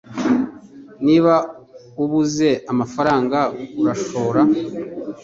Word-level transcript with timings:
Niba 1.05 1.33
ubuze 2.03 2.49
amafaranga 2.71 3.39
urashobora 3.81 4.41